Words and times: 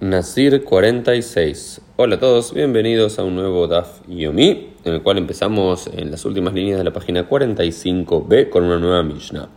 Nasir 0.00 0.64
46. 0.64 1.82
Hola 1.96 2.16
a 2.16 2.18
todos, 2.18 2.54
bienvenidos 2.54 3.18
a 3.18 3.22
un 3.22 3.34
nuevo 3.34 3.66
DAF 3.66 4.00
Yomi, 4.08 4.72
en 4.82 4.94
el 4.94 5.02
cual 5.02 5.18
empezamos 5.18 5.90
en 5.94 6.10
las 6.10 6.24
últimas 6.24 6.54
líneas 6.54 6.78
de 6.78 6.84
la 6.84 6.92
página 6.94 7.28
45b 7.28 8.48
con 8.48 8.64
una 8.64 8.78
nueva 8.78 9.02
Mishnah. 9.02 9.50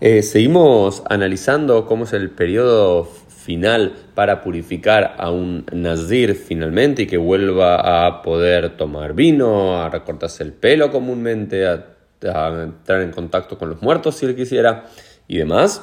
Eh, 0.00 0.22
seguimos 0.22 1.02
analizando 1.10 1.84
cómo 1.84 2.04
es 2.04 2.14
el 2.14 2.30
periodo 2.30 3.04
final 3.04 3.92
para 4.14 4.40
purificar 4.40 5.14
a 5.18 5.30
un 5.30 5.66
Nazir 5.70 6.34
finalmente 6.34 7.02
y 7.02 7.06
que 7.06 7.18
vuelva 7.18 8.06
a 8.06 8.22
poder 8.22 8.74
tomar 8.78 9.12
vino, 9.12 9.82
a 9.82 9.90
recortarse 9.90 10.44
el 10.44 10.54
pelo 10.54 10.90
comúnmente, 10.90 11.66
a, 11.66 11.84
a 12.22 12.62
entrar 12.62 13.02
en 13.02 13.10
contacto 13.10 13.58
con 13.58 13.68
los 13.68 13.82
muertos 13.82 14.14
si 14.16 14.24
él 14.24 14.34
quisiera 14.34 14.86
y 15.26 15.36
demás. 15.36 15.82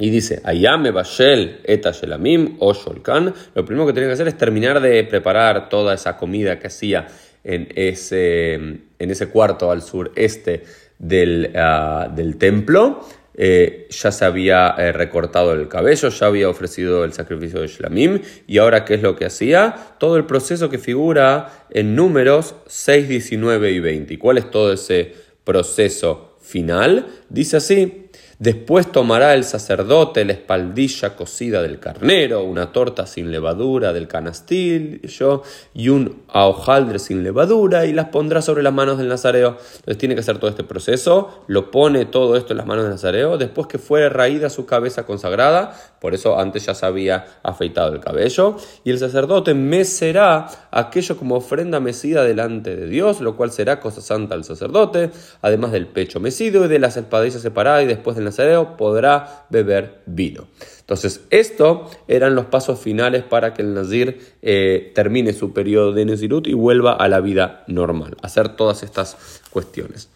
Y 0.00 0.08
dice, 0.08 0.40
Ayame 0.44 0.90
Bashel 0.90 1.60
Eta 1.62 1.92
Shelamim 1.92 2.56
o 2.58 2.72
Sholkan. 2.72 3.34
Lo 3.54 3.64
primero 3.66 3.86
que 3.86 3.92
tiene 3.92 4.08
que 4.08 4.14
hacer 4.14 4.28
es 4.28 4.36
terminar 4.36 4.80
de 4.80 5.04
preparar 5.04 5.68
toda 5.68 5.94
esa 5.94 6.16
comida 6.16 6.58
que 6.58 6.68
hacía 6.68 7.06
en 7.44 7.68
ese, 7.74 8.54
en 8.54 8.82
ese 8.98 9.28
cuarto 9.28 9.70
al 9.70 9.82
sureste 9.82 10.64
del, 10.98 11.52
ah, 11.54 12.10
del 12.14 12.38
templo. 12.38 13.06
Eh, 13.34 13.88
ya 13.90 14.10
se 14.10 14.24
había 14.24 14.74
eh, 14.78 14.92
recortado 14.92 15.52
el 15.52 15.68
cabello, 15.68 16.08
ya 16.08 16.26
había 16.26 16.48
ofrecido 16.48 17.04
el 17.04 17.12
sacrificio 17.12 17.60
de 17.60 17.68
Shlamim. 17.68 18.20
Y 18.46 18.56
ahora, 18.56 18.86
¿qué 18.86 18.94
es 18.94 19.02
lo 19.02 19.16
que 19.16 19.26
hacía? 19.26 19.74
Todo 19.98 20.16
el 20.16 20.24
proceso 20.24 20.70
que 20.70 20.78
figura 20.78 21.66
en 21.70 21.94
números 21.94 22.54
6, 22.66 23.06
19 23.06 23.70
y 23.70 23.80
20. 23.80 24.14
¿Y 24.14 24.16
cuál 24.16 24.38
es 24.38 24.50
todo 24.50 24.72
ese 24.72 25.14
proceso 25.44 26.38
final? 26.40 27.06
Dice 27.28 27.58
así. 27.58 28.09
Después 28.40 28.90
tomará 28.90 29.34
el 29.34 29.44
sacerdote 29.44 30.24
la 30.24 30.32
espaldilla 30.32 31.14
cocida 31.14 31.60
del 31.60 31.78
carnero, 31.78 32.42
una 32.42 32.72
torta 32.72 33.04
sin 33.06 33.30
levadura 33.30 33.92
del 33.92 34.08
canastillo 34.08 35.42
y 35.74 35.90
un 35.90 36.22
hojaldre 36.32 36.98
sin 36.98 37.22
levadura 37.22 37.84
y 37.84 37.92
las 37.92 38.06
pondrá 38.06 38.40
sobre 38.40 38.62
las 38.62 38.72
manos 38.72 38.96
del 38.96 39.08
nazareo. 39.08 39.58
Entonces 39.58 39.98
tiene 39.98 40.14
que 40.14 40.22
hacer 40.22 40.38
todo 40.38 40.48
este 40.48 40.64
proceso, 40.64 41.44
lo 41.48 41.70
pone 41.70 42.06
todo 42.06 42.34
esto 42.34 42.54
en 42.54 42.56
las 42.56 42.66
manos 42.66 42.84
del 42.84 42.92
nazareo, 42.92 43.36
después 43.36 43.66
que 43.66 43.76
fue 43.76 44.08
raída 44.08 44.48
su 44.48 44.64
cabeza 44.64 45.04
consagrada, 45.04 45.74
por 46.00 46.14
eso 46.14 46.40
antes 46.40 46.64
ya 46.64 46.74
se 46.74 46.86
había 46.86 47.26
afeitado 47.42 47.92
el 47.92 48.00
cabello, 48.00 48.56
y 48.84 48.90
el 48.90 48.98
sacerdote 48.98 49.52
mecerá 49.52 50.46
aquello 50.70 51.18
como 51.18 51.34
ofrenda 51.34 51.78
mecida 51.78 52.24
delante 52.24 52.74
de 52.74 52.86
Dios, 52.86 53.20
lo 53.20 53.36
cual 53.36 53.50
será 53.52 53.80
cosa 53.80 54.00
santa 54.00 54.34
al 54.34 54.44
sacerdote, 54.44 55.10
además 55.42 55.72
del 55.72 55.86
pecho 55.86 56.20
mecido 56.20 56.64
y 56.64 56.68
de 56.68 56.78
las 56.78 56.96
espadillas 56.96 57.42
separadas 57.42 57.84
y 57.84 57.86
después 57.86 58.16
del 58.16 58.29
podrá 58.76 59.46
beber 59.50 60.02
vino. 60.06 60.46
Entonces, 60.80 61.22
esto 61.30 61.88
eran 62.08 62.34
los 62.34 62.46
pasos 62.46 62.80
finales 62.80 63.22
para 63.22 63.54
que 63.54 63.62
el 63.62 63.74
nazir 63.74 64.34
eh, 64.42 64.92
termine 64.94 65.32
su 65.32 65.52
periodo 65.52 65.92
de 65.92 66.04
Nezirut 66.04 66.46
y 66.46 66.54
vuelva 66.54 66.92
a 66.92 67.08
la 67.08 67.20
vida 67.20 67.64
normal, 67.66 68.16
hacer 68.22 68.56
todas 68.56 68.82
estas 68.82 69.16
cuestiones. 69.50 70.08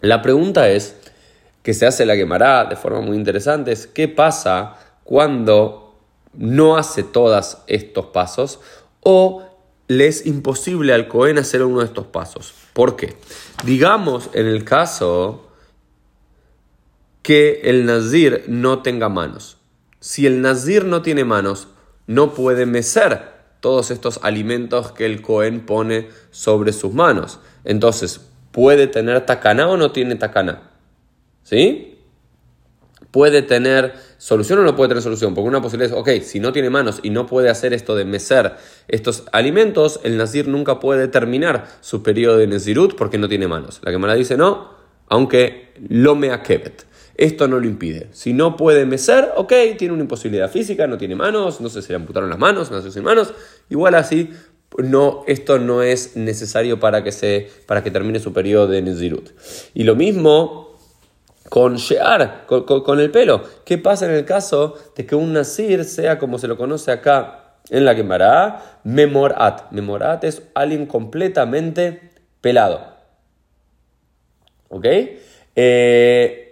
La 0.00 0.20
pregunta 0.20 0.68
es, 0.68 0.96
que 1.64 1.72
se 1.72 1.86
hace 1.86 2.04
la 2.04 2.14
quemará 2.14 2.66
de 2.66 2.76
forma 2.76 3.00
muy 3.00 3.16
interesante, 3.16 3.72
es 3.72 3.86
qué 3.86 4.06
pasa 4.06 4.76
cuando 5.02 5.96
no 6.34 6.76
hace 6.76 7.02
todos 7.02 7.58
estos 7.66 8.06
pasos 8.06 8.60
o 9.00 9.42
le 9.88 10.06
es 10.06 10.26
imposible 10.26 10.92
al 10.92 11.08
Cohen 11.08 11.38
hacer 11.38 11.62
uno 11.62 11.80
de 11.80 11.86
estos 11.86 12.06
pasos. 12.06 12.52
¿Por 12.74 12.96
qué? 12.96 13.16
Digamos 13.64 14.28
en 14.34 14.46
el 14.46 14.64
caso 14.64 15.43
que 17.24 17.62
el 17.64 17.86
nazir 17.86 18.44
no 18.48 18.82
tenga 18.82 19.08
manos. 19.08 19.56
Si 19.98 20.26
el 20.26 20.42
nazir 20.42 20.84
no 20.84 21.00
tiene 21.00 21.24
manos, 21.24 21.68
no 22.06 22.34
puede 22.34 22.66
mecer 22.66 23.32
todos 23.60 23.90
estos 23.90 24.20
alimentos 24.22 24.92
que 24.92 25.06
el 25.06 25.22
Cohen 25.22 25.64
pone 25.64 26.10
sobre 26.30 26.74
sus 26.74 26.92
manos. 26.92 27.40
Entonces, 27.64 28.20
¿puede 28.52 28.88
tener 28.88 29.24
tacaná 29.24 29.68
o 29.68 29.78
no 29.78 29.90
tiene 29.90 30.16
tacaná? 30.16 30.70
¿Sí? 31.42 31.98
¿Puede 33.10 33.40
tener 33.40 33.94
solución 34.18 34.58
o 34.58 34.62
no 34.62 34.76
puede 34.76 34.88
tener 34.88 35.02
solución? 35.02 35.34
Porque 35.34 35.48
una 35.48 35.62
posibilidad 35.62 35.96
es, 35.96 35.98
ok, 35.98 36.22
si 36.22 36.40
no 36.40 36.52
tiene 36.52 36.68
manos 36.68 37.00
y 37.02 37.08
no 37.08 37.24
puede 37.24 37.48
hacer 37.48 37.72
esto 37.72 37.96
de 37.96 38.04
mecer 38.04 38.56
estos 38.86 39.24
alimentos, 39.32 39.98
el 40.04 40.18
nazir 40.18 40.46
nunca 40.46 40.78
puede 40.78 41.08
terminar 41.08 41.68
su 41.80 42.02
periodo 42.02 42.36
de 42.36 42.48
nezirut 42.48 42.96
porque 42.96 43.16
no 43.16 43.30
tiene 43.30 43.48
manos. 43.48 43.80
La 43.82 43.92
Gemara 43.92 44.14
dice 44.14 44.36
no, 44.36 44.74
aunque 45.08 45.72
lo 45.88 46.16
me 46.16 46.30
akebet. 46.30 46.84
Esto 47.16 47.46
no 47.48 47.60
lo 47.60 47.66
impide. 47.66 48.08
Si 48.12 48.32
no 48.32 48.56
puede 48.56 48.86
mecer, 48.86 49.30
ok, 49.36 49.52
tiene 49.78 49.94
una 49.94 50.02
imposibilidad 50.02 50.50
física, 50.50 50.86
no 50.86 50.98
tiene 50.98 51.14
manos, 51.14 51.60
no 51.60 51.68
sé 51.68 51.82
si 51.82 51.90
le 51.90 51.96
amputaron 51.96 52.28
las 52.28 52.38
manos, 52.38 52.70
nació 52.70 52.90
sin 52.90 53.04
manos. 53.04 53.32
Igual 53.70 53.94
así, 53.94 54.30
no, 54.78 55.22
esto 55.26 55.58
no 55.58 55.82
es 55.82 56.16
necesario 56.16 56.80
para 56.80 57.04
que, 57.04 57.12
se, 57.12 57.48
para 57.66 57.82
que 57.84 57.90
termine 57.90 58.18
su 58.18 58.32
periodo 58.32 58.66
de 58.66 58.82
Nezirut. 58.82 59.30
Y 59.74 59.84
lo 59.84 59.94
mismo 59.94 60.74
con 61.48 61.76
Shear, 61.76 62.46
con, 62.46 62.98
el 62.98 63.10
pelo. 63.10 63.42
¿Qué 63.64 63.78
pasa 63.78 64.06
en 64.06 64.12
el 64.12 64.24
caso 64.24 64.74
de 64.96 65.06
que 65.06 65.14
un 65.14 65.32
Nazir 65.32 65.84
sea 65.84 66.18
como 66.18 66.38
se 66.38 66.48
lo 66.48 66.56
conoce 66.56 66.90
acá 66.90 67.58
en 67.70 67.84
la 67.84 67.94
Gemara, 67.94 68.80
Memorat? 68.82 69.70
Memorat 69.70 70.24
es 70.24 70.42
alguien 70.54 70.86
completamente 70.86 72.10
pelado. 72.40 72.94
¿Ok? 74.68 74.86
Eh, 75.54 76.43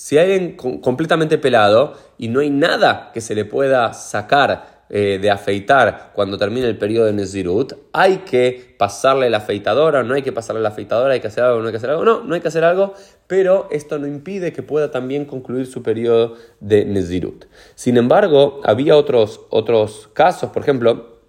si 0.00 0.16
alguien 0.16 0.56
completamente 0.56 1.36
pelado 1.36 1.92
y 2.16 2.28
no 2.28 2.40
hay 2.40 2.48
nada 2.48 3.10
que 3.12 3.20
se 3.20 3.34
le 3.34 3.44
pueda 3.44 3.92
sacar 3.92 4.86
eh, 4.88 5.18
de 5.20 5.30
afeitar 5.30 6.12
cuando 6.14 6.38
termine 6.38 6.66
el 6.66 6.78
periodo 6.78 7.04
de 7.04 7.12
Nezirut, 7.12 7.74
hay 7.92 8.18
que 8.18 8.74
pasarle 8.78 9.28
la 9.28 9.36
afeitadora, 9.36 10.02
no 10.02 10.14
hay 10.14 10.22
que 10.22 10.32
pasarle 10.32 10.62
la 10.62 10.70
afeitadora, 10.70 11.12
hay 11.12 11.20
que 11.20 11.26
hacer 11.26 11.44
algo, 11.44 11.60
no 11.60 11.66
hay 11.66 11.72
que 11.72 11.76
hacer 11.76 11.90
algo, 11.90 12.04
no, 12.06 12.24
no 12.24 12.34
hay 12.34 12.40
que 12.40 12.48
hacer 12.48 12.64
algo, 12.64 12.94
pero 13.26 13.68
esto 13.70 13.98
no 13.98 14.06
impide 14.06 14.54
que 14.54 14.62
pueda 14.62 14.90
también 14.90 15.26
concluir 15.26 15.66
su 15.66 15.82
periodo 15.82 16.34
de 16.60 16.86
Nezirut. 16.86 17.44
Sin 17.74 17.98
embargo, 17.98 18.62
había 18.64 18.96
otros, 18.96 19.42
otros 19.50 20.08
casos, 20.14 20.48
por 20.48 20.62
ejemplo, 20.62 21.19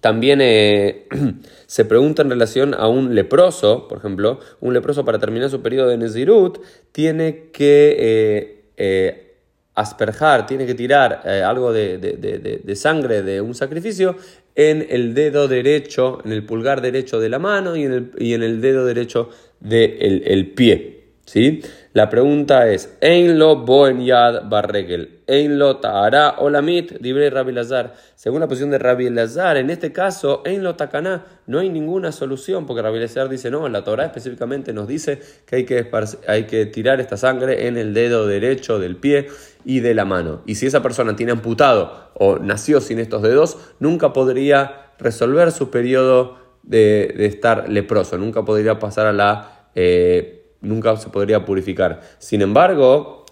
también 0.00 0.40
eh, 0.40 1.06
se 1.66 1.84
pregunta 1.84 2.22
en 2.22 2.30
relación 2.30 2.74
a 2.74 2.88
un 2.88 3.14
leproso, 3.14 3.86
por 3.88 3.98
ejemplo, 3.98 4.40
un 4.60 4.74
leproso 4.74 5.04
para 5.04 5.18
terminar 5.18 5.50
su 5.50 5.62
periodo 5.62 5.88
de 5.88 5.98
Nezirut 5.98 6.58
tiene 6.92 7.50
que 7.52 7.96
eh, 7.98 8.64
eh, 8.76 9.36
asperjar, 9.74 10.46
tiene 10.46 10.66
que 10.66 10.74
tirar 10.74 11.26
algo 11.44 11.72
de, 11.72 12.72
sangre 12.74 13.22
de 13.22 13.40
un 13.40 13.54
sacrificio 13.54 14.16
en 14.54 14.86
el 14.90 15.14
dedo 15.14 15.48
derecho, 15.48 16.18
en 16.24 16.32
el 16.32 16.44
pulgar 16.44 16.82
derecho 16.82 17.20
de 17.20 17.28
la 17.28 17.38
mano 17.38 17.76
y 17.76 17.84
en 17.84 17.92
el, 17.92 18.10
y 18.18 18.34
en 18.34 18.42
el 18.42 18.60
dedo 18.60 18.84
derecho 18.84 19.30
del 19.60 20.22
el 20.26 20.50
pie. 20.52 20.99
¿Sí? 21.30 21.62
La 21.92 22.08
pregunta 22.08 22.68
es, 22.68 22.96
¿En 23.00 23.38
lo 23.38 23.64
boen 23.64 24.04
yad 24.04 24.48
barregel? 24.48 25.20
¿En 25.28 25.60
lo 25.60 25.76
ta'ara 25.76 26.36
olamit? 26.38 26.98
Dibre 26.98 27.30
Rabbi 27.30 27.52
Lazar. 27.52 27.94
Según 28.16 28.40
la 28.40 28.48
posición 28.48 28.70
de 28.70 28.78
Rabbi 28.78 29.08
Lazar, 29.10 29.56
en 29.56 29.70
este 29.70 29.92
caso, 29.92 30.42
en 30.44 30.64
lo 30.64 30.74
tacaná, 30.74 31.24
no 31.46 31.60
hay 31.60 31.68
ninguna 31.68 32.10
solución, 32.10 32.66
porque 32.66 32.82
Rabbi 32.82 32.98
Lazar 32.98 33.28
dice, 33.28 33.48
no, 33.48 33.68
la 33.68 33.84
Torah 33.84 34.06
específicamente 34.06 34.72
nos 34.72 34.88
dice 34.88 35.20
que 35.46 35.56
hay 35.56 35.64
que, 35.64 35.88
hay 36.26 36.44
que 36.44 36.66
tirar 36.66 37.00
esta 37.00 37.16
sangre 37.16 37.68
en 37.68 37.76
el 37.76 37.94
dedo 37.94 38.26
derecho 38.26 38.80
del 38.80 38.96
pie 38.96 39.28
y 39.64 39.78
de 39.78 39.94
la 39.94 40.04
mano. 40.04 40.42
Y 40.46 40.56
si 40.56 40.66
esa 40.66 40.82
persona 40.82 41.14
tiene 41.14 41.30
amputado 41.30 42.10
o 42.14 42.40
nació 42.40 42.80
sin 42.80 42.98
estos 42.98 43.22
dedos, 43.22 43.56
nunca 43.78 44.12
podría 44.12 44.90
resolver 44.98 45.52
su 45.52 45.70
periodo 45.70 46.38
de, 46.64 47.14
estar 47.26 47.68
leproso, 47.68 48.18
nunca 48.18 48.44
podría 48.44 48.80
pasar 48.80 49.06
a 49.06 49.12
la... 49.12 49.68
Eh, 49.76 50.39
nunca 50.60 50.96
se 50.96 51.08
podría 51.08 51.44
purificar. 51.44 52.00
Sin 52.18 52.42
embargo, 52.42 53.24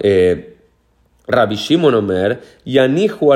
eh, 0.00 0.56
Rabbi 1.26 1.56
Shimon 1.56 1.94
Omer, 1.94 2.40
Yanihu 2.64 3.32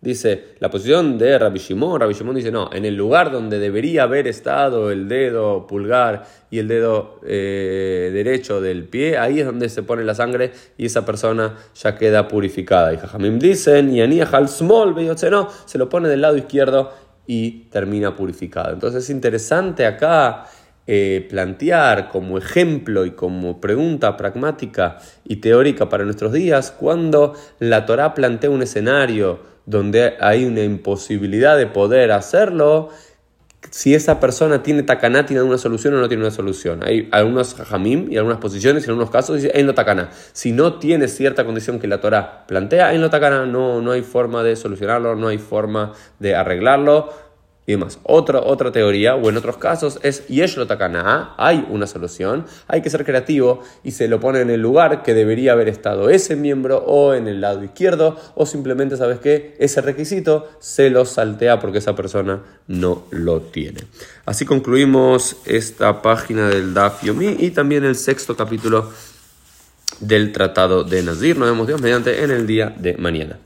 dice, 0.00 0.44
la 0.60 0.70
posición 0.70 1.18
de 1.18 1.38
Rabbi 1.38 1.58
Shimon, 1.58 2.00
Rabbi 2.00 2.14
Shimon 2.14 2.36
dice, 2.36 2.52
no, 2.52 2.70
en 2.72 2.84
el 2.84 2.94
lugar 2.94 3.32
donde 3.32 3.58
debería 3.58 4.04
haber 4.04 4.28
estado 4.28 4.90
el 4.92 5.08
dedo 5.08 5.66
pulgar 5.66 6.24
y 6.50 6.58
el 6.58 6.68
dedo 6.68 7.18
eh, 7.26 8.10
derecho 8.12 8.60
del 8.60 8.84
pie, 8.84 9.18
ahí 9.18 9.40
es 9.40 9.46
donde 9.46 9.68
se 9.68 9.82
pone 9.82 10.04
la 10.04 10.14
sangre 10.14 10.52
y 10.76 10.86
esa 10.86 11.04
persona 11.04 11.56
ya 11.74 11.96
queda 11.96 12.28
purificada. 12.28 12.92
Y 12.92 12.98
Jajamim 12.98 13.38
dicen, 13.38 13.92
Yaniah 13.92 14.28
al 14.30 14.48
Small 14.48 14.94
no, 15.30 15.48
se 15.64 15.78
lo 15.78 15.88
pone 15.88 16.08
del 16.08 16.20
lado 16.20 16.36
izquierdo 16.36 16.92
y 17.26 17.64
termina 17.70 18.14
purificado. 18.14 18.72
Entonces 18.72 19.04
es 19.04 19.10
interesante 19.10 19.86
acá 19.86 20.46
eh, 20.86 21.26
plantear 21.28 22.08
como 22.10 22.38
ejemplo 22.38 23.04
y 23.06 23.10
como 23.10 23.60
pregunta 23.60 24.16
pragmática 24.16 24.98
y 25.24 25.36
teórica 25.36 25.88
para 25.88 26.04
nuestros 26.04 26.32
días 26.32 26.70
cuando 26.70 27.34
la 27.58 27.86
Torah 27.86 28.14
plantea 28.14 28.50
un 28.50 28.62
escenario 28.62 29.40
donde 29.66 30.14
hay 30.20 30.44
una 30.44 30.62
imposibilidad 30.62 31.56
de 31.56 31.66
poder 31.66 32.12
hacerlo, 32.12 32.90
si 33.70 33.94
esa 33.94 34.20
persona 34.20 34.62
tiene 34.62 34.84
takaná, 34.84 35.26
tiene 35.26 35.40
alguna 35.40 35.58
solución 35.58 35.94
o 35.94 35.98
no 35.98 36.08
tiene 36.08 36.22
una 36.22 36.30
solución. 36.30 36.84
Hay 36.84 37.08
algunos 37.10 37.54
jamim 37.54 38.10
y 38.10 38.16
algunas 38.16 38.38
posiciones, 38.38 38.84
y 38.84 38.86
en 38.86 38.90
algunos 38.90 39.10
casos 39.10 39.36
dice 39.36 39.50
en 39.54 39.66
lo 39.66 39.74
takaná. 39.74 40.10
Si 40.32 40.52
no 40.52 40.78
tiene 40.78 41.08
cierta 41.08 41.44
condición 41.44 41.80
que 41.80 41.88
la 41.88 42.00
Torah 42.00 42.46
plantea, 42.46 42.94
en 42.94 43.00
lo 43.00 43.10
takaná 43.10 43.44
no, 43.44 43.80
no 43.82 43.90
hay 43.90 44.02
forma 44.02 44.42
de 44.42 44.56
solucionarlo, 44.56 45.16
no 45.16 45.28
hay 45.28 45.38
forma 45.38 45.92
de 46.20 46.36
arreglarlo 46.36 47.25
y 47.66 47.72
demás. 47.72 47.98
Otra, 48.04 48.40
otra 48.40 48.70
teoría, 48.70 49.16
o 49.16 49.28
en 49.28 49.36
otros 49.36 49.56
casos, 49.56 49.98
es 50.02 50.26
Yeshlo 50.28 50.66
Takana, 50.66 51.34
hay 51.36 51.66
una 51.68 51.86
solución, 51.86 52.46
hay 52.68 52.80
que 52.80 52.90
ser 52.90 53.04
creativo 53.04 53.60
y 53.82 53.90
se 53.90 54.08
lo 54.08 54.20
pone 54.20 54.40
en 54.40 54.50
el 54.50 54.60
lugar 54.60 55.02
que 55.02 55.14
debería 55.14 55.52
haber 55.52 55.68
estado 55.68 56.08
ese 56.08 56.36
miembro 56.36 56.78
o 56.78 57.14
en 57.14 57.26
el 57.26 57.40
lado 57.40 57.64
izquierdo, 57.64 58.16
o 58.34 58.46
simplemente, 58.46 58.96
¿sabes 58.96 59.18
qué? 59.18 59.56
Ese 59.58 59.80
requisito 59.80 60.48
se 60.60 60.90
lo 60.90 61.04
saltea 61.04 61.58
porque 61.58 61.78
esa 61.78 61.96
persona 61.96 62.42
no 62.68 63.04
lo 63.10 63.40
tiene. 63.40 63.80
Así 64.24 64.44
concluimos 64.44 65.36
esta 65.44 66.02
página 66.02 66.48
del 66.48 66.72
Daf 66.72 67.02
Yomi 67.02 67.36
y 67.40 67.50
también 67.50 67.84
el 67.84 67.96
sexto 67.96 68.36
capítulo 68.36 68.90
del 70.00 70.32
Tratado 70.32 70.84
de 70.84 71.02
Nazir. 71.02 71.36
Nos 71.38 71.48
vemos 71.48 71.66
Dios 71.66 71.80
mediante 71.80 72.22
en 72.22 72.30
el 72.30 72.46
día 72.46 72.74
de 72.76 72.96
mañana. 72.96 73.38